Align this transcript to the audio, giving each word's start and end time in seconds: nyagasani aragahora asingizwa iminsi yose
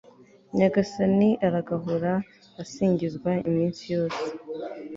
nyagasani 0.57 1.29
aragahora 1.47 2.11
asingizwa 2.63 3.31
iminsi 3.49 3.83
yose 3.95 4.23